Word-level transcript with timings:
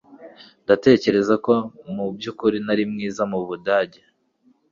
Ndatekereza 0.63 1.33
ko 1.45 1.53
mubyukuri 1.95 2.57
ntari 2.63 2.83
mwiza 2.91 3.21
mubidage 3.31 3.99